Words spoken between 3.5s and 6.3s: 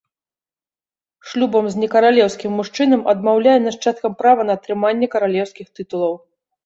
нашчадкам права на атрыманне каралеўскіх тытулаў.